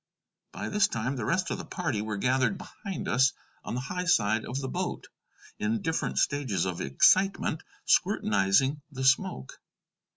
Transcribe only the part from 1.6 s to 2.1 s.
party